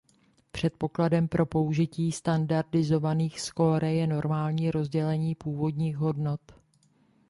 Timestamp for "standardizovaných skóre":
2.11-3.93